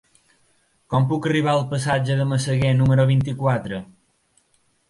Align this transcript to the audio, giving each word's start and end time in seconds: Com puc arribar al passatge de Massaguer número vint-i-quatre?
Com 0.93 1.05
puc 1.11 1.27
arribar 1.31 1.51
al 1.53 1.61
passatge 1.75 2.17
de 2.21 2.27
Massaguer 2.31 2.73
número 2.81 3.07
vint-i-quatre? 3.13 3.83